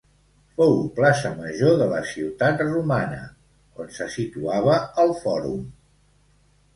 [0.59, 3.19] Fou plaça major de la ciutat romana,
[3.83, 5.61] on se situava el fòrum.